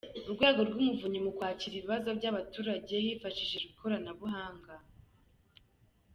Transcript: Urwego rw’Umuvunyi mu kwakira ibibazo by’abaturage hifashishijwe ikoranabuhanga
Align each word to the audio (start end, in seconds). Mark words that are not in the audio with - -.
Urwego 0.29 0.59
rw’Umuvunyi 0.69 1.19
mu 1.25 1.31
kwakira 1.37 1.73
ibibazo 1.77 2.09
by’abaturage 2.19 2.93
hifashishijwe 3.05 3.69
ikoranabuhanga 3.73 4.73